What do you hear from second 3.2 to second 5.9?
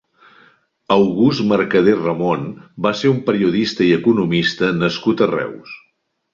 periodista i economista nascut a Reus.